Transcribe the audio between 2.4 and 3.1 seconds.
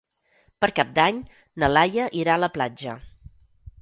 la platja.